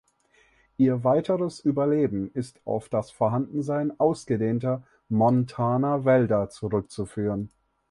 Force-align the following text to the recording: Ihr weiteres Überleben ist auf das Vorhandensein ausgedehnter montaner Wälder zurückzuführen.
Ihr 0.77 1.03
weiteres 1.03 1.59
Überleben 1.59 2.31
ist 2.33 2.59
auf 2.65 2.89
das 2.89 3.11
Vorhandensein 3.11 3.99
ausgedehnter 3.99 4.81
montaner 5.09 6.05
Wälder 6.05 6.49
zurückzuführen. 6.49 7.51